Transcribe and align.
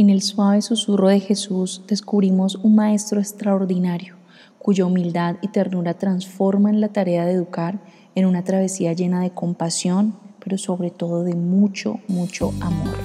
En 0.00 0.08
el 0.08 0.22
suave 0.22 0.62
susurro 0.62 1.08
de 1.08 1.20
Jesús 1.20 1.82
descubrimos 1.86 2.54
un 2.54 2.74
maestro 2.74 3.20
extraordinario, 3.20 4.16
cuya 4.58 4.86
humildad 4.86 5.36
y 5.42 5.48
ternura 5.48 5.92
transforman 5.92 6.80
la 6.80 6.88
tarea 6.88 7.26
de 7.26 7.32
educar 7.32 7.82
en 8.14 8.24
una 8.24 8.42
travesía 8.42 8.94
llena 8.94 9.20
de 9.20 9.32
compasión, 9.32 10.16
pero 10.42 10.56
sobre 10.56 10.90
todo 10.90 11.22
de 11.22 11.34
mucho, 11.34 12.00
mucho 12.08 12.50
amor. 12.62 12.96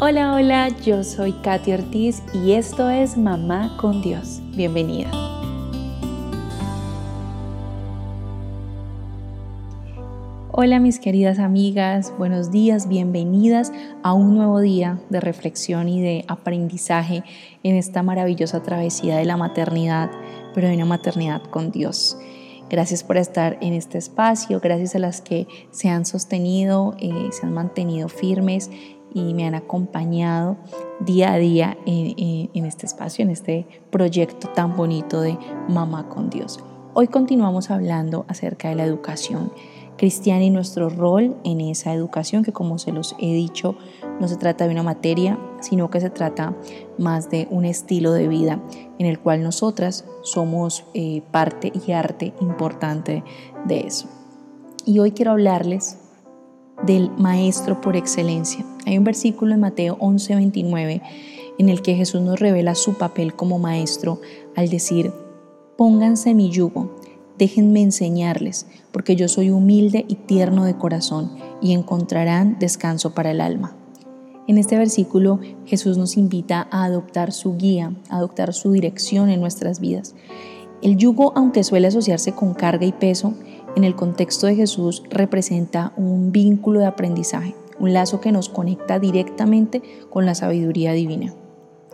Hola, 0.00 0.32
hola, 0.32 0.68
yo 0.84 1.02
soy 1.02 1.32
Katy 1.32 1.72
Ortiz 1.72 2.22
y 2.32 2.52
esto 2.52 2.88
es 2.88 3.16
Mamá 3.16 3.76
con 3.80 4.00
Dios. 4.00 4.40
Bienvenida. 4.54 5.31
Hola 10.54 10.80
mis 10.80 11.00
queridas 11.00 11.38
amigas, 11.38 12.12
buenos 12.18 12.50
días, 12.50 12.86
bienvenidas 12.86 13.72
a 14.02 14.12
un 14.12 14.34
nuevo 14.34 14.60
día 14.60 15.00
de 15.08 15.18
reflexión 15.18 15.88
y 15.88 16.02
de 16.02 16.26
aprendizaje 16.28 17.24
en 17.62 17.74
esta 17.76 18.02
maravillosa 18.02 18.62
travesía 18.62 19.16
de 19.16 19.24
la 19.24 19.38
maternidad, 19.38 20.10
pero 20.54 20.68
de 20.68 20.74
una 20.74 20.84
maternidad 20.84 21.40
con 21.44 21.70
Dios. 21.70 22.18
Gracias 22.68 23.02
por 23.02 23.16
estar 23.16 23.56
en 23.62 23.72
este 23.72 23.96
espacio, 23.96 24.60
gracias 24.60 24.94
a 24.94 24.98
las 24.98 25.22
que 25.22 25.48
se 25.70 25.88
han 25.88 26.04
sostenido, 26.04 26.96
eh, 26.98 27.30
se 27.30 27.46
han 27.46 27.54
mantenido 27.54 28.10
firmes 28.10 28.70
y 29.14 29.32
me 29.32 29.46
han 29.46 29.54
acompañado 29.54 30.58
día 31.00 31.32
a 31.32 31.38
día 31.38 31.78
en, 31.86 32.50
en 32.52 32.66
este 32.66 32.84
espacio, 32.84 33.22
en 33.22 33.30
este 33.30 33.66
proyecto 33.90 34.48
tan 34.48 34.76
bonito 34.76 35.22
de 35.22 35.38
Mamá 35.70 36.10
con 36.10 36.28
Dios. 36.28 36.62
Hoy 36.92 37.08
continuamos 37.08 37.70
hablando 37.70 38.26
acerca 38.28 38.68
de 38.68 38.74
la 38.74 38.84
educación 38.84 39.50
cristiana 40.02 40.42
y 40.42 40.50
nuestro 40.50 40.88
rol 40.88 41.36
en 41.44 41.60
esa 41.60 41.94
educación, 41.94 42.42
que 42.42 42.52
como 42.52 42.76
se 42.76 42.90
los 42.90 43.14
he 43.20 43.32
dicho, 43.34 43.76
no 44.18 44.26
se 44.26 44.36
trata 44.36 44.66
de 44.66 44.72
una 44.72 44.82
materia, 44.82 45.38
sino 45.60 45.90
que 45.90 46.00
se 46.00 46.10
trata 46.10 46.56
más 46.98 47.30
de 47.30 47.46
un 47.52 47.64
estilo 47.64 48.10
de 48.10 48.26
vida 48.26 48.60
en 48.98 49.06
el 49.06 49.20
cual 49.20 49.44
nosotras 49.44 50.04
somos 50.22 50.84
eh, 50.92 51.22
parte 51.30 51.70
y 51.86 51.92
arte 51.92 52.32
importante 52.40 53.22
de 53.64 53.78
eso. 53.86 54.08
Y 54.84 54.98
hoy 54.98 55.12
quiero 55.12 55.30
hablarles 55.30 55.98
del 56.84 57.12
maestro 57.12 57.80
por 57.80 57.94
excelencia. 57.94 58.66
Hay 58.86 58.98
un 58.98 59.04
versículo 59.04 59.54
en 59.54 59.60
Mateo 59.60 59.98
11:29 60.00 61.00
en 61.60 61.68
el 61.68 61.80
que 61.80 61.94
Jesús 61.94 62.22
nos 62.22 62.40
revela 62.40 62.74
su 62.74 62.94
papel 62.94 63.36
como 63.36 63.60
maestro 63.60 64.20
al 64.56 64.68
decir, 64.68 65.12
pónganse 65.76 66.34
mi 66.34 66.50
yugo 66.50 66.90
Déjenme 67.42 67.82
enseñarles, 67.82 68.66
porque 68.92 69.16
yo 69.16 69.26
soy 69.26 69.50
humilde 69.50 70.04
y 70.06 70.14
tierno 70.14 70.64
de 70.64 70.76
corazón, 70.76 71.32
y 71.60 71.72
encontrarán 71.72 72.56
descanso 72.60 73.14
para 73.14 73.32
el 73.32 73.40
alma. 73.40 73.74
En 74.46 74.58
este 74.58 74.78
versículo 74.78 75.40
Jesús 75.66 75.98
nos 75.98 76.16
invita 76.16 76.68
a 76.70 76.84
adoptar 76.84 77.32
su 77.32 77.56
guía, 77.56 77.96
a 78.10 78.18
adoptar 78.18 78.54
su 78.54 78.70
dirección 78.70 79.28
en 79.28 79.40
nuestras 79.40 79.80
vidas. 79.80 80.14
El 80.82 80.96
yugo, 80.96 81.32
aunque 81.34 81.64
suele 81.64 81.88
asociarse 81.88 82.30
con 82.30 82.54
carga 82.54 82.86
y 82.86 82.92
peso, 82.92 83.34
en 83.74 83.82
el 83.82 83.96
contexto 83.96 84.46
de 84.46 84.54
Jesús 84.54 85.02
representa 85.10 85.94
un 85.96 86.30
vínculo 86.30 86.78
de 86.78 86.86
aprendizaje, 86.86 87.56
un 87.80 87.92
lazo 87.92 88.20
que 88.20 88.30
nos 88.30 88.50
conecta 88.50 89.00
directamente 89.00 89.82
con 90.10 90.26
la 90.26 90.36
sabiduría 90.36 90.92
divina. 90.92 91.34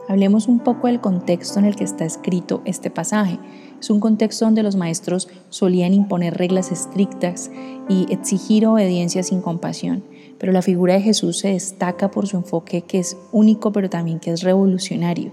Hablemos 0.09 0.49
un 0.49 0.61
poco 0.61 0.87
del 0.87 1.01
contexto 1.01 1.59
en 1.59 1.67
el 1.67 1.77
que 1.77 1.85
está 1.85 2.07
escrito 2.07 2.63
este 2.65 2.91
pasaje. 2.91 3.39
Es 3.79 3.91
un 3.91 4.01
contexto 4.01 4.47
donde 4.47 4.63
los 4.63 4.75
maestros 4.75 5.29
solían 5.51 5.93
imponer 5.93 6.39
reglas 6.39 6.73
estrictas 6.73 7.51
y 7.91 8.07
exigir 8.11 8.67
obediencia 8.67 9.23
sin 9.23 9.43
compasión, 9.43 10.03
pero 10.39 10.51
la 10.51 10.63
figura 10.63 10.95
de 10.95 11.03
Jesús 11.03 11.39
se 11.39 11.49
destaca 11.49 12.11
por 12.11 12.27
su 12.27 12.39
enfoque 12.39 12.81
que 12.83 13.01
es 13.01 13.19
único 13.33 13.71
pero 13.71 13.91
también 13.91 14.19
que 14.19 14.31
es 14.31 14.43
revolucionario. 14.43 15.31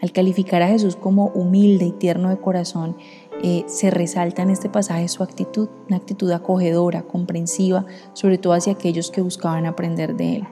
Al 0.00 0.12
calificar 0.12 0.62
a 0.62 0.68
Jesús 0.68 0.94
como 0.94 1.26
humilde 1.28 1.86
y 1.86 1.92
tierno 1.92 2.28
de 2.28 2.36
corazón, 2.36 2.96
eh, 3.42 3.64
se 3.66 3.90
resalta 3.90 4.42
en 4.42 4.50
este 4.50 4.68
pasaje 4.68 5.08
su 5.08 5.24
actitud, 5.24 5.68
una 5.88 5.96
actitud 5.96 6.30
acogedora, 6.30 7.02
comprensiva, 7.02 7.84
sobre 8.12 8.38
todo 8.38 8.52
hacia 8.52 8.74
aquellos 8.74 9.10
que 9.10 9.22
buscaban 9.22 9.66
aprender 9.66 10.14
de 10.14 10.36
él. 10.36 10.44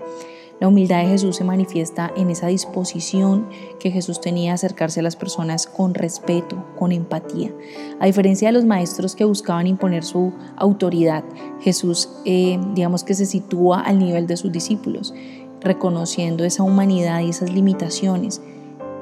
La 0.63 0.69
humildad 0.69 1.03
de 1.03 1.09
Jesús 1.09 1.35
se 1.35 1.43
manifiesta 1.43 2.13
en 2.17 2.31
esa 2.31 2.47
disposición 2.47 3.49
que 3.81 3.91
Jesús 3.91 4.21
tenía 4.21 4.53
a 4.53 4.55
acercarse 4.55 5.01
a 5.01 5.03
las 5.03 5.17
personas 5.17 5.67
con 5.67 5.93
respeto, 5.93 6.65
con 6.79 6.93
empatía. 6.93 7.53
A 7.99 8.07
diferencia 8.07 8.47
de 8.47 8.53
los 8.53 8.65
maestros 8.65 9.17
que 9.17 9.25
buscaban 9.25 9.67
imponer 9.67 10.05
su 10.05 10.33
autoridad, 10.55 11.25
Jesús 11.63 12.11
eh, 12.25 12.61
digamos 12.77 13.03
que 13.03 13.15
se 13.15 13.27
sitúa 13.27 13.81
al 13.81 13.99
nivel 13.99 14.29
de 14.29 14.37
sus 14.37 14.53
discípulos, 14.53 15.13
reconociendo 15.61 16.45
esa 16.45 16.63
humanidad 16.63 17.23
y 17.23 17.31
esas 17.31 17.53
limitaciones. 17.53 18.41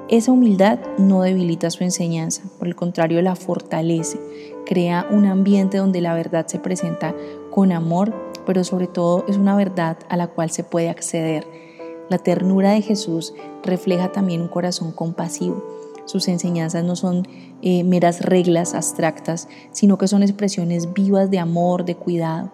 Esa 0.08 0.32
humildad 0.32 0.78
no 0.96 1.20
debilita 1.20 1.70
su 1.70 1.84
enseñanza, 1.84 2.42
por 2.58 2.68
el 2.68 2.74
contrario 2.74 3.20
la 3.20 3.36
fortalece, 3.36 4.18
crea 4.64 5.06
un 5.10 5.26
ambiente 5.26 5.76
donde 5.76 6.00
la 6.00 6.14
verdad 6.14 6.46
se 6.46 6.58
presenta 6.58 7.14
con 7.50 7.70
amor 7.70 8.29
pero 8.46 8.64
sobre 8.64 8.86
todo 8.86 9.24
es 9.28 9.36
una 9.36 9.56
verdad 9.56 9.98
a 10.08 10.16
la 10.16 10.28
cual 10.28 10.50
se 10.50 10.64
puede 10.64 10.88
acceder. 10.88 11.46
La 12.08 12.18
ternura 12.18 12.72
de 12.72 12.82
Jesús 12.82 13.34
refleja 13.62 14.10
también 14.10 14.40
un 14.40 14.48
corazón 14.48 14.92
compasivo. 14.92 15.64
Sus 16.06 16.26
enseñanzas 16.26 16.82
no 16.82 16.96
son 16.96 17.28
eh, 17.62 17.84
meras 17.84 18.22
reglas 18.22 18.74
abstractas, 18.74 19.48
sino 19.70 19.96
que 19.96 20.08
son 20.08 20.22
expresiones 20.22 20.92
vivas 20.92 21.30
de 21.30 21.38
amor, 21.38 21.84
de 21.84 21.94
cuidado. 21.94 22.50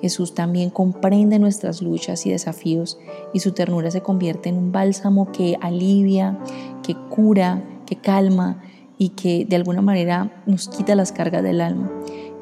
Jesús 0.00 0.34
también 0.34 0.70
comprende 0.70 1.38
nuestras 1.38 1.82
luchas 1.82 2.26
y 2.26 2.30
desafíos 2.30 2.98
y 3.32 3.40
su 3.40 3.52
ternura 3.52 3.90
se 3.90 4.02
convierte 4.02 4.50
en 4.50 4.58
un 4.58 4.70
bálsamo 4.70 5.32
que 5.32 5.56
alivia, 5.60 6.38
que 6.82 6.94
cura, 7.08 7.64
que 7.86 7.96
calma 7.96 8.62
y 8.98 9.10
que 9.10 9.44
de 9.44 9.56
alguna 9.56 9.82
manera 9.82 10.42
nos 10.46 10.68
quita 10.68 10.94
las 10.94 11.10
cargas 11.10 11.42
del 11.42 11.60
alma. 11.60 11.90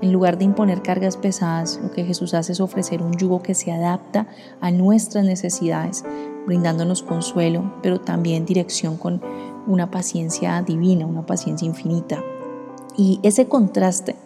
En 0.02 0.12
lugar 0.12 0.36
de 0.36 0.44
imponer 0.44 0.82
cargas 0.82 1.16
pesadas, 1.16 1.78
lo 1.80 1.92
que 1.92 2.04
Jesús 2.04 2.34
hace 2.34 2.50
es 2.50 2.60
ofrecer 2.60 3.02
un 3.02 3.12
yugo 3.12 3.40
que 3.40 3.54
se 3.54 3.70
adapta 3.70 4.26
a 4.60 4.72
nuestras 4.72 5.24
necesidades, 5.24 6.04
brindándonos 6.44 7.04
consuelo, 7.04 7.72
pero 7.84 8.00
también 8.00 8.44
dirección 8.44 8.96
con 8.96 9.22
una 9.68 9.92
paciencia 9.92 10.60
divina, 10.60 11.06
una 11.06 11.24
paciencia 11.24 11.66
infinita. 11.66 12.20
Y 12.96 13.20
ese 13.22 13.46
contraste 13.46 14.16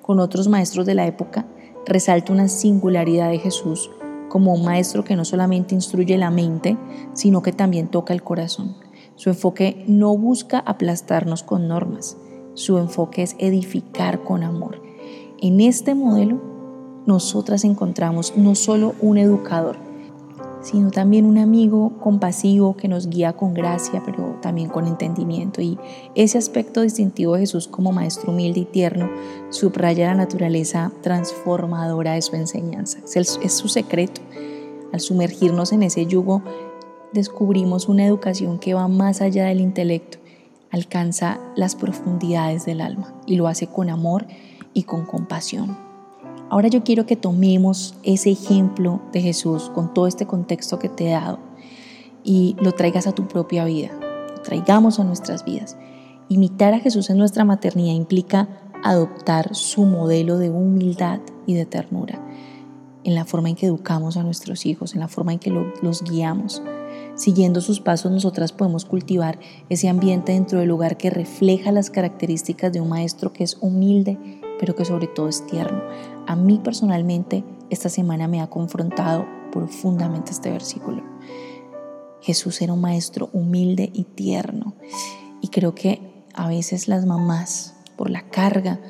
con 0.00 0.20
otros 0.20 0.48
maestros 0.48 0.86
de 0.86 0.94
la 0.94 1.06
época 1.06 1.44
resalta 1.84 2.32
una 2.32 2.48
singularidad 2.48 3.28
de 3.28 3.38
Jesús 3.38 3.90
como 4.30 4.54
un 4.54 4.64
maestro 4.64 5.04
que 5.04 5.16
no 5.16 5.26
solamente 5.26 5.74
instruye 5.74 6.16
la 6.16 6.30
mente, 6.30 6.78
sino 7.12 7.42
que 7.42 7.52
también 7.52 7.88
toca 7.88 8.14
el 8.14 8.22
corazón. 8.22 8.76
Su 9.16 9.28
enfoque 9.28 9.84
no 9.86 10.16
busca 10.16 10.60
aplastarnos 10.60 11.42
con 11.42 11.68
normas, 11.68 12.16
su 12.54 12.78
enfoque 12.78 13.22
es 13.22 13.36
edificar 13.38 14.24
con 14.24 14.42
amor. 14.42 14.85
En 15.42 15.60
este 15.60 15.94
modelo, 15.94 16.40
nosotras 17.04 17.64
encontramos 17.64 18.34
no 18.36 18.54
solo 18.54 18.94
un 19.02 19.18
educador, 19.18 19.76
sino 20.62 20.90
también 20.90 21.26
un 21.26 21.36
amigo 21.36 21.92
compasivo 22.00 22.74
que 22.76 22.88
nos 22.88 23.08
guía 23.08 23.34
con 23.34 23.52
gracia, 23.52 24.02
pero 24.04 24.38
también 24.40 24.70
con 24.70 24.86
entendimiento. 24.86 25.60
Y 25.60 25.78
ese 26.14 26.38
aspecto 26.38 26.80
distintivo 26.80 27.34
de 27.34 27.40
Jesús 27.40 27.68
como 27.68 27.92
maestro 27.92 28.32
humilde 28.32 28.60
y 28.60 28.64
tierno 28.64 29.10
subraya 29.50 30.08
la 30.08 30.14
naturaleza 30.14 30.90
transformadora 31.02 32.14
de 32.14 32.22
su 32.22 32.34
enseñanza. 32.34 32.98
Es, 33.14 33.38
es 33.42 33.52
su 33.52 33.68
secreto. 33.68 34.22
Al 34.92 35.00
sumergirnos 35.00 35.72
en 35.72 35.82
ese 35.82 36.06
yugo, 36.06 36.42
descubrimos 37.12 37.88
una 37.88 38.06
educación 38.06 38.58
que 38.58 38.72
va 38.72 38.88
más 38.88 39.20
allá 39.20 39.46
del 39.46 39.60
intelecto, 39.60 40.18
alcanza 40.70 41.38
las 41.56 41.76
profundidades 41.76 42.64
del 42.64 42.80
alma 42.80 43.14
y 43.26 43.36
lo 43.36 43.48
hace 43.48 43.66
con 43.66 43.90
amor 43.90 44.26
y 44.76 44.82
con 44.82 45.06
compasión. 45.06 45.74
Ahora 46.50 46.68
yo 46.68 46.84
quiero 46.84 47.06
que 47.06 47.16
tomemos 47.16 47.94
ese 48.02 48.30
ejemplo 48.30 49.00
de 49.10 49.22
Jesús 49.22 49.70
con 49.74 49.94
todo 49.94 50.06
este 50.06 50.26
contexto 50.26 50.78
que 50.78 50.90
te 50.90 51.08
he 51.08 51.12
dado 51.12 51.38
y 52.22 52.56
lo 52.60 52.72
traigas 52.72 53.06
a 53.06 53.12
tu 53.12 53.26
propia 53.26 53.64
vida, 53.64 53.90
lo 54.36 54.42
traigamos 54.42 55.00
a 55.00 55.04
nuestras 55.04 55.46
vidas. 55.46 55.78
Imitar 56.28 56.74
a 56.74 56.80
Jesús 56.80 57.08
en 57.08 57.16
nuestra 57.16 57.46
maternidad 57.46 57.94
implica 57.94 58.48
adoptar 58.84 59.54
su 59.54 59.86
modelo 59.86 60.36
de 60.36 60.50
humildad 60.50 61.20
y 61.46 61.54
de 61.54 61.64
ternura 61.64 62.22
en 63.02 63.14
la 63.14 63.24
forma 63.24 63.48
en 63.48 63.54
que 63.54 63.66
educamos 63.66 64.18
a 64.18 64.24
nuestros 64.24 64.66
hijos, 64.66 64.94
en 64.94 65.00
la 65.00 65.08
forma 65.08 65.32
en 65.32 65.38
que 65.38 65.50
los 65.50 66.02
guiamos. 66.02 66.60
Siguiendo 67.14 67.62
sus 67.62 67.80
pasos, 67.80 68.12
nosotras 68.12 68.52
podemos 68.52 68.84
cultivar 68.84 69.38
ese 69.70 69.88
ambiente 69.88 70.32
dentro 70.32 70.58
del 70.58 70.70
hogar 70.72 70.98
que 70.98 71.08
refleja 71.08 71.72
las 71.72 71.88
características 71.88 72.72
de 72.72 72.80
un 72.80 72.88
maestro 72.90 73.32
que 73.32 73.44
es 73.44 73.56
humilde 73.60 74.18
pero 74.58 74.74
que 74.74 74.84
sobre 74.84 75.06
todo 75.06 75.28
es 75.28 75.46
tierno. 75.46 75.82
A 76.26 76.36
mí 76.36 76.60
personalmente 76.62 77.44
esta 77.70 77.88
semana 77.88 78.28
me 78.28 78.40
ha 78.40 78.48
confrontado 78.48 79.26
profundamente 79.52 80.32
este 80.32 80.50
versículo. 80.50 81.02
Jesús 82.20 82.60
era 82.60 82.72
un 82.72 82.80
maestro 82.80 83.30
humilde 83.32 83.90
y 83.92 84.04
tierno. 84.04 84.74
Y 85.40 85.48
creo 85.48 85.74
que 85.74 86.24
a 86.34 86.48
veces 86.48 86.88
las 86.88 87.06
mamás, 87.06 87.74
por 87.96 88.10
la 88.10 88.28
carga 88.28 88.80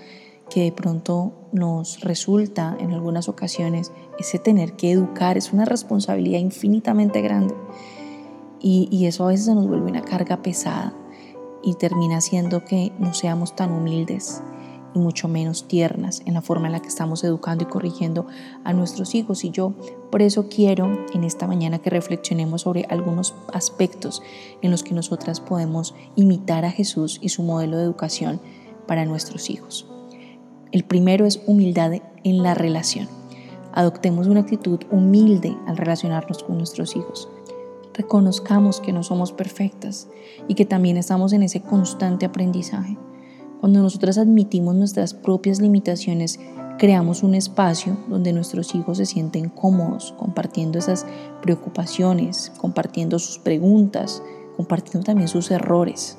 que 0.50 0.62
de 0.62 0.72
pronto 0.72 1.32
nos 1.52 2.00
resulta 2.00 2.76
en 2.80 2.92
algunas 2.92 3.28
ocasiones, 3.28 3.92
ese 4.18 4.38
tener 4.38 4.74
que 4.74 4.90
educar 4.92 5.36
es 5.36 5.52
una 5.52 5.64
responsabilidad 5.64 6.38
infinitamente 6.38 7.20
grande. 7.20 7.54
Y, 8.58 9.06
eso 9.06 9.24
a 9.24 9.28
veces 9.28 9.46
se 9.46 9.54
nos 9.54 9.68
vuelve 9.68 9.90
una 9.90 10.02
carga 10.02 10.42
pesada 10.42 10.92
y 11.62 11.74
termina 11.74 12.16
haciendo 12.16 12.64
que 12.64 12.90
no 12.98 13.14
seamos 13.14 13.54
tan 13.54 13.70
humildes 13.70 14.42
y 14.96 14.98
mucho 14.98 15.28
menos 15.28 15.69
tiernas 15.69 16.22
en 16.25 16.34
la 16.34 16.43
forma 16.43 16.66
en 16.66 16.72
la 16.72 16.81
que 16.81 16.88
estamos 16.88 17.22
educando 17.22 17.64
y 17.64 17.66
corrigiendo 17.66 18.26
a 18.64 18.72
nuestros 18.72 19.14
hijos. 19.14 19.44
Y 19.44 19.50
yo 19.50 19.75
por 20.10 20.22
eso 20.22 20.48
quiero 20.48 21.06
en 21.12 21.22
esta 21.22 21.46
mañana 21.46 21.78
que 21.78 21.90
reflexionemos 21.90 22.62
sobre 22.62 22.87
algunos 22.88 23.34
aspectos 23.52 24.22
en 24.62 24.70
los 24.70 24.82
que 24.82 24.94
nosotras 24.94 25.40
podemos 25.40 25.94
imitar 26.16 26.64
a 26.64 26.70
Jesús 26.70 27.19
y 27.20 27.28
su 27.28 27.43
modelo 27.43 27.76
de 27.76 27.84
educación 27.84 28.40
para 28.87 29.04
nuestros 29.04 29.50
hijos. 29.50 29.87
El 30.72 30.84
primero 30.84 31.26
es 31.26 31.42
humildad 31.46 31.92
en 32.25 32.42
la 32.42 32.54
relación. 32.54 33.08
Adoptemos 33.72 34.26
una 34.26 34.40
actitud 34.40 34.81
humilde 34.90 35.56
al 35.66 35.76
relacionarnos 35.76 36.42
con 36.42 36.56
nuestros 36.56 36.96
hijos. 36.96 37.28
Reconozcamos 37.92 38.81
que 38.81 38.92
no 38.92 39.02
somos 39.02 39.32
perfectas 39.32 40.08
y 40.49 40.54
que 40.54 40.64
también 40.64 40.96
estamos 40.96 41.34
en 41.34 41.42
ese 41.42 41.60
constante 41.60 42.25
aprendizaje. 42.26 42.96
Cuando 43.60 43.80
nosotras 43.80 44.18
admitimos 44.18 44.74
nuestras 44.74 45.14
propias 45.14 45.60
limitaciones, 45.60 46.38
creamos 46.78 47.22
un 47.22 47.34
espacio 47.34 47.96
donde 48.08 48.32
nuestros 48.32 48.74
hijos 48.74 48.98
se 48.98 49.06
sienten 49.06 49.48
cómodos 49.48 50.14
compartiendo 50.18 50.78
esas 50.78 51.06
preocupaciones, 51.40 52.52
compartiendo 52.58 53.18
sus 53.18 53.38
preguntas, 53.38 54.22
compartiendo 54.56 55.06
también 55.06 55.28
sus 55.28 55.50
errores. 55.50 56.18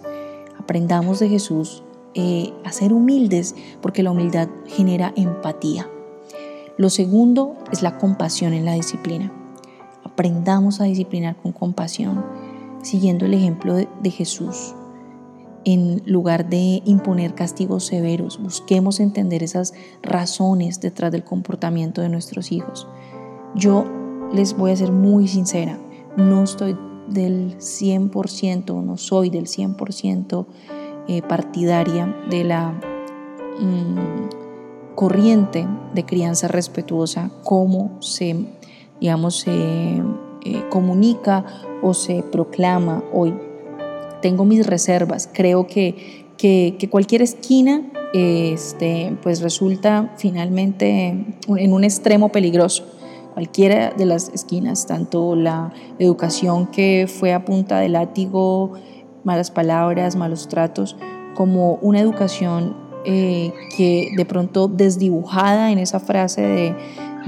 Aprendamos 0.60 1.20
de 1.20 1.30
Jesús 1.30 1.84
eh, 2.16 2.52
a 2.66 2.72
ser 2.72 2.92
humildes 2.92 3.56
porque 3.82 4.02
la 4.02 4.12
humildad 4.12 4.50
genera 4.66 5.14
empatía. 5.16 5.88
Lo 6.78 6.90
segundo 6.90 7.56
es 7.72 7.84
la 7.84 8.00
compasión 8.00 8.54
en 8.54 8.66
la 8.66 8.74
disciplina. 8.74 9.32
Aprendamos 10.04 10.82
a 10.82 10.86
disciplinar 10.86 11.36
con 11.36 11.52
compasión, 11.52 12.26
siguiendo 12.82 13.26
el 13.26 13.36
ejemplo 13.36 13.76
de 13.76 14.10
Jesús 14.10 14.74
en 15.68 16.02
lugar 16.06 16.50
de 16.50 16.82
imponer 16.86 17.36
castigos 17.36 17.84
severos, 17.84 18.42
busquemos 18.42 19.02
entender 19.02 19.44
esas 19.44 19.74
razones 20.02 20.80
detrás 20.80 21.12
del 21.12 21.26
comportamiento 21.26 22.00
de 22.00 22.08
nuestros 22.08 22.54
hijos. 22.54 22.88
Yo 23.54 23.84
les 24.32 24.56
voy 24.56 24.72
a 24.72 24.78
ser 24.78 24.94
muy 24.94 25.28
sincera, 25.28 25.78
no 26.16 26.44
estoy 26.44 26.78
del 27.10 27.58
100%, 27.58 28.82
no 28.82 28.96
soy 28.96 29.30
del 29.30 29.48
100% 29.48 30.46
eh, 31.10 31.22
partidaria 31.24 32.16
de 32.30 32.46
la 32.46 32.72
mm, 33.60 34.96
corriente 34.96 35.68
de 35.94 36.06
crianza 36.06 36.48
respetuosa, 36.48 37.30
cómo 37.44 37.98
se, 38.00 38.38
digamos, 39.02 39.42
se 39.42 39.52
eh, 39.52 40.64
comunica 40.70 41.44
o 41.82 41.94
se 41.94 42.24
proclama 42.24 43.04
hoy 43.12 43.34
tengo 44.22 44.46
mis 44.46 44.66
reservas. 44.66 45.30
Creo 45.32 45.68
que, 45.68 46.26
que, 46.38 46.88
cualquier 46.90 47.22
esquina 47.22 47.84
este, 48.14 49.18
pues 49.22 49.42
resulta 49.42 50.14
finalmente 50.18 51.26
en 51.48 51.74
un 51.74 51.84
extremo 51.84 52.30
peligroso. 52.30 52.86
Cualquiera 53.34 53.92
de 53.92 54.06
las 54.06 54.30
esquinas, 54.30 54.88
tanto 54.88 55.36
la 55.36 55.72
educación 56.00 56.68
que 56.68 57.08
fue 57.08 57.34
a 57.34 57.46
punta 57.46 57.80
de 57.80 57.90
látigo, 57.90 58.74
malas 59.24 59.52
palabras, 59.52 60.16
malos 60.16 60.48
tratos, 60.48 60.96
como 61.36 61.76
una 61.76 62.00
educación 62.00 62.76
eh, 63.06 63.54
que 63.76 64.10
de 64.18 64.26
pronto 64.26 64.68
desdibujada 64.68 65.72
en 65.72 65.78
esa 65.78 66.00
frase 66.00 66.42
de, 66.42 66.76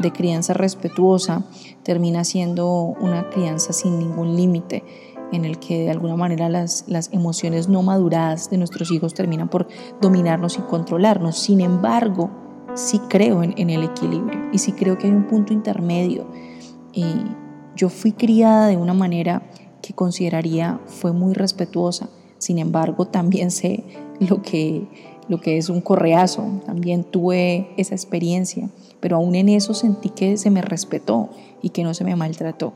de 0.01 0.12
crianza 0.12 0.53
respetuosa 0.53 1.45
termina 1.83 2.24
siendo 2.24 2.95
una 3.00 3.30
crianza 3.30 3.74
sin 3.74 4.00
ningún 4.00 4.35
límite 4.35 4.83
en 5.31 5.46
el 5.46 5.60
que 5.60 5.84
de 5.84 5.92
alguna 5.92 6.16
manera 6.16 6.50
las, 6.50 6.86
las 6.88 7.14
emociones 7.14 7.68
no 7.68 7.84
maduradas 7.84 8.50
de 8.50 8.58
nuestros 8.58 8.92
hijos 8.92 9.14
terminan 9.14 9.50
por 9.50 9.68
dominarnos 10.02 10.58
y 10.58 10.62
controlarnos. 10.62 11.38
Sin 11.38 11.62
embargo, 11.62 12.30
sí 12.76 13.00
creo 13.10 13.44
en, 13.44 13.70
el 13.70 13.84
equilibrio 13.84 14.40
y 14.52 14.58
sí 14.60 14.72
creo 14.72 14.98
que 14.98 15.08
hay 15.08 15.14
un 15.14 15.28
punto 15.28 15.54
intermedio. 15.54 16.26
yo 17.76 17.90
fui 17.90 18.12
criada 18.12 18.68
de 18.68 18.78
una 18.78 18.94
manera 18.94 19.44
que 19.81 19.94
consideraría 19.94 20.80
fue 20.86 21.14
muy 21.14 21.34
respetuosa, 21.34 22.10
sin 22.38 22.58
embargo 22.58 23.06
también 23.06 23.52
sé 23.52 23.84
lo 24.20 24.42
que, 24.42 24.88
lo 25.28 25.40
que 25.40 25.58
es 25.58 25.70
un 25.70 25.81
correazo, 25.81 26.62
también 26.66 27.04
tuve 27.04 27.70
esa 27.78 27.96
experiencia, 27.96 28.70
pero 29.00 29.18
aún 29.18 29.36
en 29.36 29.50
eso 29.50 29.74
sentí 29.74 30.10
que 30.10 30.38
se 30.38 30.50
me 30.50 30.62
respetó 30.62 31.30
y 31.62 31.70
que 31.70 31.84
no 31.84 31.94
se 31.94 32.04
me 32.04 32.16
maltrató. 32.16 32.74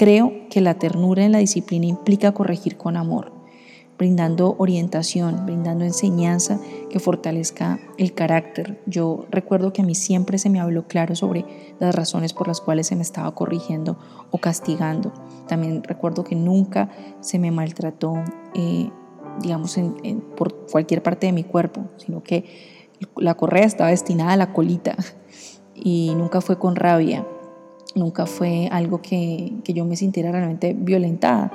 Creo 0.00 0.32
que 0.48 0.62
la 0.62 0.78
ternura 0.78 1.26
en 1.26 1.32
la 1.32 1.40
disciplina 1.40 1.84
implica 1.84 2.32
corregir 2.32 2.78
con 2.78 2.96
amor, 2.96 3.32
brindando 3.98 4.56
orientación, 4.56 5.44
brindando 5.44 5.84
enseñanza 5.84 6.58
que 6.88 6.98
fortalezca 7.00 7.78
el 7.98 8.14
carácter. 8.14 8.80
Yo 8.86 9.26
recuerdo 9.30 9.74
que 9.74 9.82
a 9.82 9.84
mí 9.84 9.94
siempre 9.94 10.38
se 10.38 10.48
me 10.48 10.58
habló 10.58 10.86
claro 10.88 11.14
sobre 11.14 11.44
las 11.80 11.94
razones 11.94 12.32
por 12.32 12.48
las 12.48 12.62
cuales 12.62 12.86
se 12.86 12.96
me 12.96 13.02
estaba 13.02 13.34
corrigiendo 13.34 13.98
o 14.30 14.38
castigando. 14.38 15.12
También 15.46 15.82
recuerdo 15.82 16.24
que 16.24 16.34
nunca 16.34 16.88
se 17.20 17.38
me 17.38 17.50
maltrató, 17.50 18.14
eh, 18.54 18.88
digamos, 19.42 19.78
por 20.34 20.66
cualquier 20.72 21.02
parte 21.02 21.26
de 21.26 21.34
mi 21.34 21.44
cuerpo, 21.44 21.82
sino 21.98 22.22
que 22.22 22.46
la 23.16 23.34
correa 23.34 23.66
estaba 23.66 23.90
destinada 23.90 24.32
a 24.32 24.38
la 24.38 24.54
colita 24.54 24.96
y 25.74 26.14
nunca 26.14 26.40
fue 26.40 26.58
con 26.58 26.74
rabia 26.74 27.26
nunca 27.94 28.26
fue 28.26 28.68
algo 28.70 29.00
que, 29.02 29.52
yo 29.64 29.84
me 29.84 29.96
sintiera 29.96 30.32
realmente 30.32 30.74
violentada. 30.74 31.52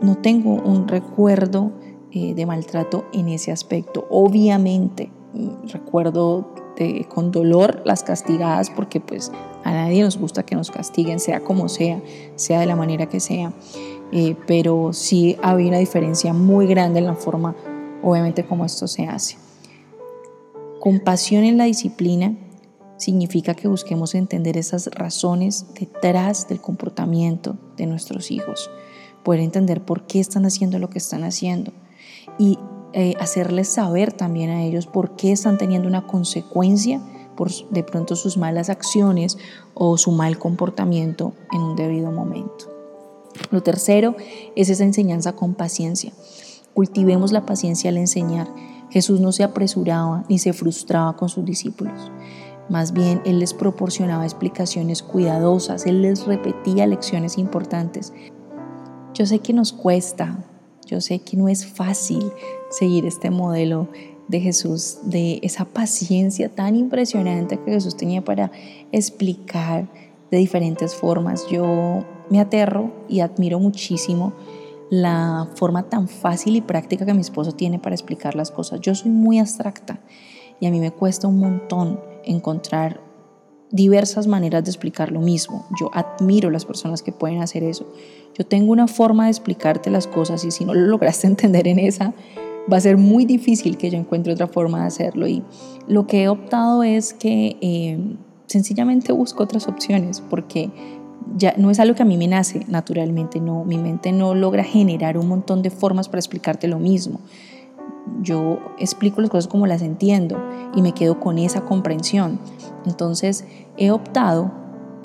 No 0.00 0.16
tengo 0.16 0.54
un 0.54 0.88
recuerdo 0.88 1.72
eh, 2.10 2.34
de 2.34 2.46
maltrato 2.46 3.04
en 3.12 3.28
ese 3.28 3.52
aspecto. 3.52 4.06
Obviamente, 4.10 5.10
mm, 5.34 5.68
recuerdo 5.68 6.54
con 7.08 7.30
dolor 7.30 7.82
las 7.84 8.02
castigadas 8.02 8.70
porque 8.70 9.00
pues 9.00 9.30
a 9.64 9.72
nadie 9.72 10.02
nos 10.02 10.18
gusta 10.18 10.42
que 10.42 10.56
nos 10.56 10.70
castiguen, 10.70 11.20
sea 11.20 11.40
como 11.40 11.68
sea, 11.68 12.02
sea 12.34 12.60
de 12.60 12.66
la 12.66 12.76
manera 12.76 13.06
que 13.06 13.20
sea. 13.20 13.52
Eh, 14.10 14.36
pero 14.46 14.92
sí 14.92 15.36
había 15.42 15.68
una 15.68 15.78
diferencia 15.78 16.32
muy 16.32 16.66
grande 16.66 16.98
en 16.98 17.06
la 17.06 17.14
forma, 17.14 17.54
obviamente, 18.02 18.44
como 18.44 18.64
esto 18.64 18.86
se 18.86 19.06
hace. 19.06 19.36
Compasión 20.80 21.44
en 21.44 21.56
la 21.56 21.64
disciplina 21.64 22.34
significa 23.02 23.54
que 23.54 23.68
busquemos 23.68 24.14
entender 24.14 24.56
esas 24.56 24.86
razones 24.86 25.66
detrás 25.78 26.48
del 26.48 26.60
comportamiento 26.60 27.56
de 27.76 27.86
nuestros 27.86 28.30
hijos, 28.30 28.70
poder 29.22 29.40
entender 29.40 29.82
por 29.82 30.06
qué 30.06 30.20
están 30.20 30.46
haciendo 30.46 30.78
lo 30.78 30.88
que 30.88 30.98
están 30.98 31.24
haciendo 31.24 31.72
y 32.38 32.58
eh, 32.92 33.14
hacerles 33.18 33.68
saber 33.68 34.12
también 34.12 34.50
a 34.50 34.62
ellos 34.62 34.86
por 34.86 35.16
qué 35.16 35.32
están 35.32 35.58
teniendo 35.58 35.88
una 35.88 36.06
consecuencia 36.06 37.00
por 37.36 37.50
de 37.70 37.82
pronto 37.82 38.16
sus 38.16 38.36
malas 38.36 38.68
acciones 38.68 39.38
o 39.74 39.96
su 39.96 40.12
mal 40.12 40.38
comportamiento 40.38 41.32
en 41.52 41.62
un 41.62 41.76
debido 41.76 42.12
momento. 42.12 42.66
Lo 43.50 43.62
tercero 43.62 44.14
es 44.54 44.68
esa 44.68 44.84
enseñanza 44.84 45.32
con 45.32 45.54
paciencia. 45.54 46.12
Cultivemos 46.74 47.32
la 47.32 47.46
paciencia 47.46 47.90
al 47.90 47.96
enseñar. 47.96 48.48
Jesús 48.90 49.20
no 49.20 49.32
se 49.32 49.42
apresuraba 49.42 50.24
ni 50.28 50.38
se 50.38 50.52
frustraba 50.52 51.16
con 51.16 51.30
sus 51.30 51.44
discípulos. 51.44 52.12
Más 52.72 52.94
bien, 52.94 53.20
Él 53.26 53.38
les 53.38 53.52
proporcionaba 53.52 54.24
explicaciones 54.24 55.02
cuidadosas, 55.02 55.84
Él 55.84 56.00
les 56.00 56.24
repetía 56.24 56.86
lecciones 56.86 57.36
importantes. 57.36 58.14
Yo 59.12 59.26
sé 59.26 59.40
que 59.40 59.52
nos 59.52 59.74
cuesta, 59.74 60.42
yo 60.86 61.02
sé 61.02 61.18
que 61.18 61.36
no 61.36 61.50
es 61.50 61.66
fácil 61.66 62.32
seguir 62.70 63.04
este 63.04 63.28
modelo 63.28 63.88
de 64.28 64.40
Jesús, 64.40 65.00
de 65.02 65.38
esa 65.42 65.66
paciencia 65.66 66.48
tan 66.48 66.74
impresionante 66.74 67.60
que 67.60 67.72
Jesús 67.72 67.94
tenía 67.94 68.24
para 68.24 68.50
explicar 68.90 69.86
de 70.30 70.38
diferentes 70.38 70.94
formas. 70.94 71.46
Yo 71.50 72.06
me 72.30 72.40
aterro 72.40 72.90
y 73.06 73.20
admiro 73.20 73.60
muchísimo 73.60 74.32
la 74.88 75.46
forma 75.56 75.82
tan 75.90 76.08
fácil 76.08 76.56
y 76.56 76.62
práctica 76.62 77.04
que 77.04 77.12
mi 77.12 77.20
esposo 77.20 77.52
tiene 77.52 77.78
para 77.78 77.94
explicar 77.94 78.34
las 78.34 78.50
cosas. 78.50 78.80
Yo 78.80 78.94
soy 78.94 79.10
muy 79.10 79.40
abstracta 79.40 80.00
y 80.58 80.64
a 80.64 80.70
mí 80.70 80.80
me 80.80 80.90
cuesta 80.90 81.28
un 81.28 81.38
montón 81.38 82.11
encontrar 82.24 83.00
diversas 83.72 84.26
maneras 84.26 84.64
de 84.64 84.70
explicar 84.70 85.10
lo 85.10 85.20
mismo. 85.20 85.66
Yo 85.80 85.90
admiro 85.94 86.50
las 86.50 86.64
personas 86.64 87.02
que 87.02 87.10
pueden 87.10 87.42
hacer 87.42 87.64
eso. 87.64 87.86
Yo 88.38 88.46
tengo 88.46 88.70
una 88.70 88.86
forma 88.86 89.24
de 89.24 89.30
explicarte 89.30 89.90
las 89.90 90.06
cosas 90.06 90.44
y 90.44 90.50
si 90.50 90.64
no 90.64 90.74
lo 90.74 90.86
lograste 90.86 91.26
entender 91.28 91.66
en 91.66 91.78
esa, 91.78 92.12
va 92.70 92.76
a 92.76 92.80
ser 92.80 92.98
muy 92.98 93.24
difícil 93.24 93.76
que 93.76 93.90
yo 93.90 93.98
encuentre 93.98 94.32
otra 94.32 94.46
forma 94.46 94.80
de 94.82 94.86
hacerlo. 94.86 95.26
Y 95.26 95.42
lo 95.88 96.06
que 96.06 96.24
he 96.24 96.28
optado 96.28 96.82
es 96.82 97.14
que 97.14 97.56
eh, 97.60 97.98
sencillamente 98.46 99.12
busco 99.12 99.42
otras 99.42 99.66
opciones 99.66 100.20
porque 100.20 100.70
ya 101.36 101.54
no 101.56 101.70
es 101.70 101.80
algo 101.80 101.94
que 101.94 102.02
a 102.02 102.06
mí 102.06 102.18
me 102.18 102.28
nace 102.28 102.66
naturalmente, 102.68 103.40
no, 103.40 103.64
mi 103.64 103.78
mente 103.78 104.12
no 104.12 104.34
logra 104.34 104.64
generar 104.64 105.16
un 105.16 105.28
montón 105.28 105.62
de 105.62 105.70
formas 105.70 106.08
para 106.08 106.18
explicarte 106.18 106.68
lo 106.68 106.78
mismo 106.78 107.20
yo 108.20 108.58
explico 108.78 109.20
las 109.20 109.30
cosas 109.30 109.48
como 109.48 109.66
las 109.66 109.82
entiendo 109.82 110.38
y 110.74 110.82
me 110.82 110.92
quedo 110.92 111.20
con 111.20 111.38
esa 111.38 111.62
comprensión. 111.62 112.38
Entonces 112.84 113.44
he 113.76 113.90
optado, 113.90 114.50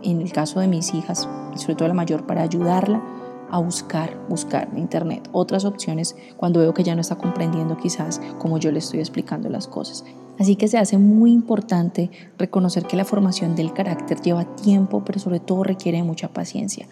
en 0.03 0.21
el 0.21 0.31
caso 0.31 0.59
de 0.59 0.67
mis 0.67 0.93
hijas, 0.93 1.27
sobre 1.55 1.75
todo 1.75 1.87
la 1.87 1.93
mayor, 1.93 2.25
para 2.25 2.41
ayudarla, 2.41 3.01
a 3.49 3.59
buscar, 3.59 4.17
buscar 4.27 4.67
en 4.71 4.79
internet 4.79 5.29
otras 5.31 5.63
opciones 5.63 6.15
cuando 6.35 6.59
veo 6.59 6.73
que 6.73 6.83
ya 6.83 6.95
no 6.95 7.01
está 7.01 7.15
comprendiendo 7.15 7.77
quizás 7.77 8.21
como 8.39 8.57
yo 8.57 8.71
le 8.71 8.79
estoy 8.79 8.99
explicando 8.99 9.49
las 9.49 9.67
cosas. 9.67 10.03
Así 10.39 10.55
que 10.55 10.67
se 10.67 10.77
hace 10.77 10.97
muy 10.97 11.31
importante 11.31 12.11
reconocer 12.37 12.85
que 12.85 12.97
la 12.97 13.05
formación 13.05 13.55
del 13.55 13.73
carácter 13.73 14.21
lleva 14.21 14.43
tiempo, 14.43 15.03
pero 15.03 15.19
sobre 15.19 15.39
todo 15.39 15.63
requiere 15.63 16.03
mucha 16.03 16.27
paciencia. 16.27 16.87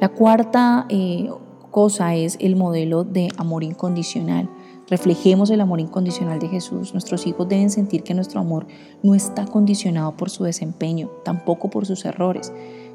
La 0.00 0.10
cuarta 0.10 0.86
eh, 0.88 1.28
cosa 1.70 2.14
es 2.14 2.36
el 2.40 2.54
modelo 2.54 3.02
de 3.02 3.28
amor 3.36 3.64
incondicional. 3.64 4.48
Reflejemos 4.88 5.50
el 5.50 5.60
amor 5.60 5.80
incondicional 5.80 6.38
de 6.38 6.48
Jesús. 6.48 6.92
Nuestros 6.92 7.26
hijos 7.26 7.48
deben 7.48 7.70
sentir 7.70 8.02
que 8.02 8.14
nuestro 8.14 8.40
amor 8.40 8.66
no 9.02 9.14
está 9.14 9.46
condicionado 9.46 10.16
por 10.16 10.30
su 10.30 10.44
desempeño, 10.44 11.10
tampoco 11.24 11.70
por 11.70 11.86
sus 11.86 12.04
errores. 12.04 12.52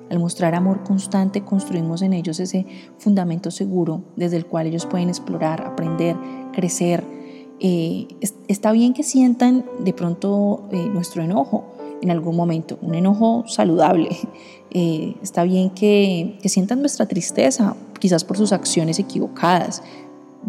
Al 0.10 0.20
mostrar 0.20 0.56
amor 0.56 0.84
constante, 0.84 1.44
construimos 1.44 2.02
en 2.02 2.14
ellos 2.14 2.40
ese 2.40 2.66
fundamento 2.98 3.52
seguro 3.52 4.04
desde 4.16 4.38
el 4.38 4.46
cual 4.46 4.68
ellos 4.68 4.86
pueden 4.86 5.10
explorar, 5.10 5.62
aprender, 5.62 6.16
crecer, 6.52 7.04
eh, 7.60 8.08
está 8.48 8.72
bien 8.72 8.94
que 8.94 9.04
sientan 9.04 9.66
de 9.80 9.94
pronto 9.94 10.70
eh, 10.72 10.78
nuestro 10.78 11.24
enojo 11.24 11.66
en 12.02 12.12
algún 12.12 12.36
momento, 12.36 12.78
un 12.82 12.96
enojo 12.96 13.44
saludable. 13.48 14.10
Eh, 14.72 15.16
está 15.24 15.46
bien 15.46 15.72
que, 15.72 16.38
que 16.44 16.48
sientan 16.48 16.82
nuestra 16.82 17.08
tristeza, 17.08 17.76
quizás 18.00 18.24
por 18.24 18.38
sus 18.38 18.54
acciones 18.54 19.00
equivocadas, 19.00 19.82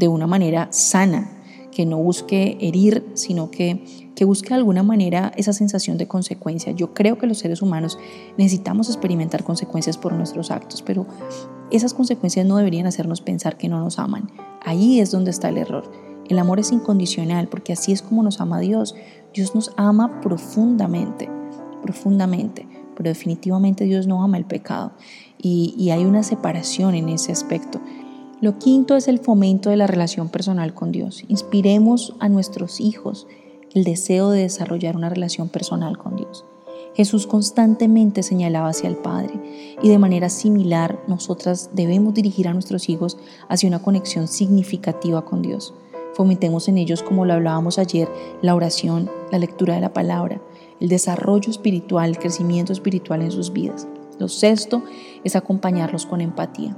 de 0.01 0.09
una 0.09 0.27
manera 0.27 0.67
sana, 0.73 1.31
que 1.71 1.87
no 1.87 1.99
busque 1.99 2.59
herir, 2.61 3.07
sino 3.15 3.53
que, 3.53 4.11
que 4.17 4.25
busque 4.25 4.49
de 4.49 4.57
alguna 4.57 4.83
manera 4.83 5.31
esa 5.37 5.53
sensación 5.53 5.99
de 5.99 6.09
consecuencia. 6.09 6.73
Yo 6.73 6.93
creo 6.95 7.17
que 7.17 7.29
los 7.29 7.39
seres 7.39 7.63
humanos 7.63 7.97
necesitamos 8.37 8.89
experimentar 8.89 9.45
consecuencias 9.45 9.97
por 9.97 10.13
nuestros 10.13 10.51
actos, 10.51 10.83
pero 10.83 11.07
esas 11.71 11.95
consecuencias 11.95 12.45
no 12.45 12.57
deberían 12.57 12.89
hacernos 12.89 13.21
pensar 13.21 13.57
que 13.57 13.69
no 13.69 13.79
nos 13.79 14.01
aman. 14.01 14.33
Ahí 14.63 14.99
es 14.99 15.13
donde 15.13 15.31
está 15.31 15.49
el 15.49 15.59
error 15.59 15.89
el 16.31 16.39
amor 16.39 16.61
es 16.61 16.71
incondicional 16.71 17.49
porque 17.49 17.73
así 17.73 17.91
es 17.91 18.03
como 18.03 18.23
nos 18.23 18.41
ama 18.41 18.61
Dios. 18.61 18.95
Dios 19.35 19.55
nos 19.55 19.73
ama 19.77 20.21
profundamente, 20.21 21.29
profundamente, 21.83 22.69
pero 22.97 23.09
definitivamente 23.09 23.85
Dios 23.85 24.07
no 24.07 24.23
ama 24.23 24.39
el 24.39 24.45
pecado 24.45 24.93
y, 25.39 25.91
hay 25.91 26.05
una 26.05 26.23
separación 26.23 26.95
en 26.95 27.09
ese 27.09 27.33
aspecto. 27.33 27.81
Lo 28.41 28.59
quinto 28.59 28.97
es 28.97 29.07
el 29.07 29.19
fomento 29.19 29.69
de 29.69 29.77
la 29.77 29.87
relación 29.87 30.31
personal 30.31 30.73
con 30.73 30.93
Dios. 30.93 31.25
Inspiremos 31.29 32.15
a 32.21 32.31
nuestros 32.31 32.81
hijos 32.81 33.27
el 33.75 33.85
deseo 33.85 34.31
de 34.31 34.41
desarrollar 34.41 34.97
una 34.97 35.11
relación 35.11 35.51
personal 35.51 35.99
con 35.99 36.17
Dios. 36.17 36.47
Jesús 36.95 37.27
constantemente 37.27 38.23
señalaba 38.23 38.71
hacia 38.71 38.89
el 38.89 38.97
Padre 38.97 39.35
y 39.83 39.91
de 39.91 39.99
manera 39.99 40.31
similar 40.31 40.99
nosotras 41.07 41.71
debemos 41.75 42.15
dirigir 42.15 42.49
a 42.49 42.55
nuestros 42.55 42.89
hijos 42.89 43.19
hacia 43.51 43.69
una 43.69 43.83
conexión 43.83 44.27
significativa 44.27 45.23
con 45.23 45.43
Dios. 45.43 45.75
Fomentemos 46.15 46.67
en 46.69 46.79
ellos, 46.79 47.03
como 47.03 47.27
lo 47.27 47.35
hablábamos 47.35 47.79
ayer, 47.79 48.09
la 48.41 48.55
oración, 48.55 49.11
la 49.31 49.39
lectura 49.39 49.75
de 49.75 49.83
la 49.83 49.93
palabra, 49.93 50.41
el 50.81 50.89
desarrollo 50.89 51.51
espiritual, 51.51 52.09
el 52.09 52.19
crecimiento 52.19 52.73
espiritual 52.73 53.21
en 53.21 53.33
sus 53.33 53.53
vidas. 53.53 53.87
Lo 54.19 54.29
sexto 54.29 54.83
es 55.25 55.37
acompañarlos 55.37 56.07
con 56.07 56.23
empatía. 56.23 56.75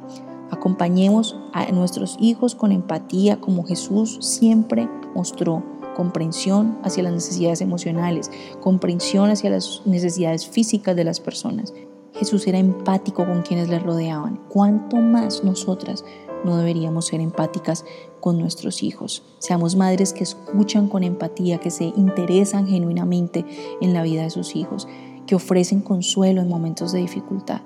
Acompañemos 0.52 1.36
a 1.52 1.72
nuestros 1.72 2.16
hijos 2.20 2.54
con 2.54 2.72
empatía 2.72 3.40
como 3.40 3.64
Jesús 3.64 4.18
siempre 4.20 4.88
mostró 5.14 5.64
comprensión 5.96 6.78
hacia 6.84 7.02
las 7.02 7.12
necesidades 7.12 7.60
emocionales, 7.60 8.30
comprensión 8.60 9.30
hacia 9.30 9.50
las 9.50 9.82
necesidades 9.86 10.46
físicas 10.46 10.94
de 10.94 11.04
las 11.04 11.20
personas. 11.20 11.74
Jesús 12.14 12.46
era 12.46 12.58
empático 12.58 13.26
con 13.26 13.42
quienes 13.42 13.70
le 13.70 13.78
rodeaban. 13.78 14.38
¿Cuánto 14.50 14.98
más 14.98 15.42
nosotras 15.42 16.04
no 16.44 16.56
deberíamos 16.56 17.06
ser 17.06 17.20
empáticas 17.20 17.84
con 18.20 18.38
nuestros 18.38 18.82
hijos. 18.82 19.22
Seamos 19.38 19.76
madres 19.76 20.12
que 20.12 20.24
escuchan 20.24 20.88
con 20.88 21.04
empatía, 21.04 21.58
que 21.58 21.70
se 21.70 21.84
interesan 21.84 22.66
genuinamente 22.66 23.44
en 23.80 23.92
la 23.94 24.02
vida 24.02 24.22
de 24.22 24.30
sus 24.30 24.56
hijos, 24.56 24.88
que 25.26 25.34
ofrecen 25.34 25.80
consuelo 25.80 26.40
en 26.40 26.48
momentos 26.48 26.92
de 26.92 27.00
dificultad. 27.00 27.62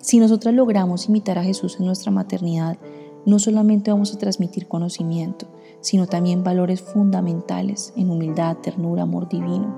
Si 0.00 0.18
nosotras 0.18 0.54
logramos 0.54 1.08
imitar 1.08 1.38
a 1.38 1.44
Jesús 1.44 1.76
en 1.78 1.84
nuestra 1.84 2.10
maternidad, 2.10 2.78
no 3.26 3.38
solamente 3.38 3.90
vamos 3.90 4.14
a 4.14 4.18
transmitir 4.18 4.66
conocimiento, 4.66 5.46
sino 5.82 6.06
también 6.06 6.42
valores 6.42 6.80
fundamentales 6.80 7.92
en 7.96 8.10
humildad, 8.10 8.56
ternura, 8.56 9.02
amor 9.02 9.28
divino. 9.28 9.74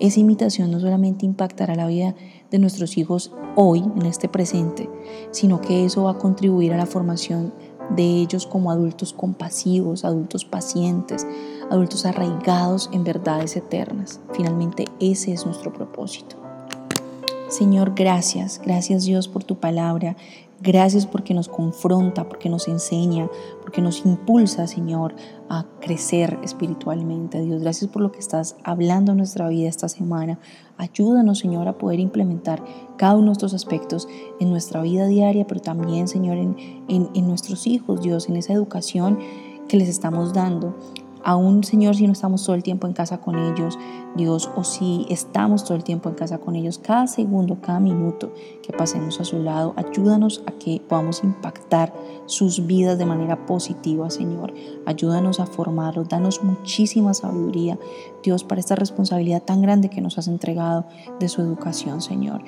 Esa 0.00 0.20
imitación 0.20 0.70
no 0.70 0.80
solamente 0.80 1.24
impactará 1.24 1.74
la 1.76 1.86
vida 1.86 2.14
de 2.50 2.58
nuestros 2.58 2.98
hijos 2.98 3.32
hoy, 3.56 3.78
en 3.96 4.04
este 4.04 4.28
presente, 4.28 4.90
sino 5.30 5.62
que 5.62 5.86
eso 5.86 6.04
va 6.04 6.12
a 6.12 6.18
contribuir 6.18 6.74
a 6.74 6.76
la 6.76 6.86
formación 6.86 7.54
de 7.96 8.02
ellos 8.02 8.46
como 8.46 8.70
adultos 8.70 9.14
compasivos, 9.14 10.04
adultos 10.04 10.44
pacientes, 10.44 11.26
adultos 11.70 12.04
arraigados 12.04 12.90
en 12.92 13.04
verdades 13.04 13.56
eternas. 13.56 14.20
Finalmente 14.32 14.86
ese 15.00 15.32
es 15.32 15.46
nuestro 15.46 15.72
propósito. 15.72 16.43
Señor, 17.54 17.92
gracias, 17.94 18.60
gracias 18.64 19.04
Dios 19.04 19.28
por 19.28 19.44
tu 19.44 19.56
palabra, 19.56 20.16
Gracias 20.64 21.04
porque 21.04 21.34
nos 21.34 21.48
confronta, 21.48 22.26
porque 22.26 22.48
nos 22.48 22.68
enseña, 22.68 23.28
porque 23.60 23.82
nos 23.82 24.06
impulsa, 24.06 24.66
Señor, 24.66 25.14
a 25.50 25.66
crecer 25.80 26.38
espiritualmente. 26.42 27.42
Dios, 27.42 27.60
gracias 27.60 27.90
por 27.90 28.00
lo 28.00 28.12
que 28.12 28.20
estás 28.20 28.56
hablando 28.64 29.12
en 29.12 29.18
nuestra 29.18 29.48
vida 29.48 29.68
esta 29.68 29.90
semana. 29.90 30.38
Ayúdanos, 30.78 31.40
Señor, 31.40 31.68
a 31.68 31.76
poder 31.76 32.00
implementar 32.00 32.64
cada 32.96 33.16
uno 33.16 33.26
de 33.26 33.32
estos 33.32 33.52
aspectos 33.52 34.08
en 34.40 34.48
nuestra 34.48 34.80
vida 34.80 35.06
diaria, 35.06 35.46
pero 35.46 35.60
también, 35.60 36.08
Señor, 36.08 36.38
en, 36.38 36.56
en 36.88 37.28
nuestros 37.28 37.66
hijos, 37.66 38.00
Dios, 38.00 38.30
en 38.30 38.36
esa 38.36 38.54
educación 38.54 39.18
que 39.68 39.76
les 39.76 39.88
estamos 39.88 40.32
dando 40.32 40.74
aún 41.24 41.64
Señor 41.64 41.96
si 41.96 42.06
no 42.06 42.12
estamos 42.12 42.44
todo 42.44 42.54
el 42.54 42.62
tiempo 42.62 42.86
en 42.86 42.92
casa 42.92 43.20
con 43.20 43.36
ellos, 43.38 43.78
Dios, 44.14 44.50
o 44.54 44.62
si 44.62 45.06
estamos 45.08 45.64
todo 45.64 45.76
el 45.76 45.84
tiempo 45.84 46.08
en 46.08 46.14
casa 46.14 46.38
con 46.38 46.54
ellos, 46.54 46.78
cada 46.78 47.06
segundo, 47.06 47.58
cada 47.60 47.80
minuto 47.80 48.32
que 48.62 48.72
pasemos 48.72 49.20
a 49.20 49.24
su 49.24 49.38
lado, 49.38 49.74
ayúdanos 49.76 50.42
a 50.46 50.52
que 50.52 50.80
podamos 50.88 51.24
impactar 51.24 51.92
sus 52.26 52.66
vidas 52.66 52.98
de 52.98 53.06
manera 53.06 53.46
positiva, 53.46 54.10
Señor. 54.10 54.54
Ayúdanos 54.86 55.40
a 55.40 55.46
formarlos, 55.46 56.08
danos 56.08 56.42
muchísima 56.44 57.14
sabiduría, 57.14 57.78
Dios, 58.22 58.44
para 58.44 58.60
esta 58.60 58.76
responsabilidad 58.76 59.42
tan 59.42 59.62
grande 59.62 59.90
que 59.90 60.00
nos 60.00 60.18
has 60.18 60.28
entregado 60.28 60.86
de 61.18 61.28
su 61.28 61.40
educación, 61.42 62.00
Señor. 62.00 62.42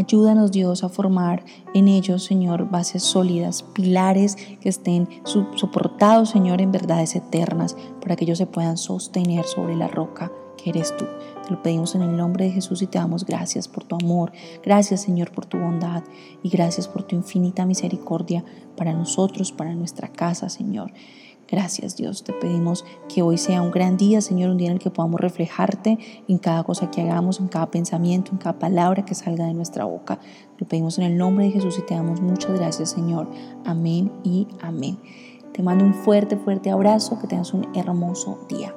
Ayúdanos 0.00 0.50
Dios 0.50 0.82
a 0.82 0.88
formar 0.88 1.44
en 1.74 1.86
ellos, 1.86 2.24
Señor, 2.24 2.70
bases 2.70 3.02
sólidas, 3.02 3.62
pilares 3.62 4.34
que 4.34 4.70
estén 4.70 5.06
soportados, 5.24 6.30
Señor, 6.30 6.62
en 6.62 6.72
verdades 6.72 7.14
eternas, 7.16 7.76
para 8.00 8.16
que 8.16 8.24
ellos 8.24 8.38
se 8.38 8.46
puedan 8.46 8.78
sostener 8.78 9.44
sobre 9.44 9.76
la 9.76 9.88
roca 9.88 10.32
que 10.56 10.70
eres 10.70 10.96
tú. 10.96 11.04
Te 11.44 11.50
lo 11.50 11.62
pedimos 11.62 11.94
en 11.94 12.00
el 12.00 12.16
nombre 12.16 12.46
de 12.46 12.52
Jesús 12.52 12.80
y 12.80 12.86
te 12.86 12.96
damos 12.96 13.26
gracias 13.26 13.68
por 13.68 13.84
tu 13.84 13.96
amor. 13.96 14.32
Gracias, 14.64 15.02
Señor, 15.02 15.32
por 15.32 15.44
tu 15.44 15.58
bondad 15.58 16.02
y 16.42 16.48
gracias 16.48 16.88
por 16.88 17.02
tu 17.02 17.14
infinita 17.14 17.66
misericordia 17.66 18.42
para 18.78 18.94
nosotros, 18.94 19.52
para 19.52 19.74
nuestra 19.74 20.08
casa, 20.08 20.48
Señor. 20.48 20.94
Gracias 21.50 21.96
Dios, 21.96 22.22
te 22.22 22.32
pedimos 22.32 22.84
que 23.12 23.22
hoy 23.22 23.36
sea 23.36 23.60
un 23.60 23.72
gran 23.72 23.96
día, 23.96 24.20
Señor, 24.20 24.50
un 24.50 24.56
día 24.56 24.68
en 24.68 24.74
el 24.74 24.78
que 24.78 24.90
podamos 24.90 25.20
reflejarte 25.20 25.98
en 26.28 26.38
cada 26.38 26.62
cosa 26.62 26.90
que 26.90 27.02
hagamos, 27.02 27.40
en 27.40 27.48
cada 27.48 27.70
pensamiento, 27.70 28.30
en 28.30 28.38
cada 28.38 28.58
palabra 28.58 29.04
que 29.04 29.16
salga 29.16 29.46
de 29.46 29.54
nuestra 29.54 29.84
boca. 29.84 30.20
Te 30.58 30.64
pedimos 30.64 30.98
en 30.98 31.04
el 31.04 31.16
nombre 31.16 31.46
de 31.46 31.50
Jesús 31.50 31.76
y 31.78 31.82
te 31.82 31.94
damos 31.94 32.20
muchas 32.20 32.52
gracias, 32.52 32.90
Señor. 32.90 33.28
Amén 33.64 34.12
y 34.22 34.46
amén. 34.60 34.98
Te 35.52 35.62
mando 35.62 35.84
un 35.84 35.94
fuerte, 35.94 36.36
fuerte 36.36 36.70
abrazo, 36.70 37.18
que 37.18 37.26
tengas 37.26 37.52
un 37.52 37.66
hermoso 37.74 38.38
día. 38.48 38.72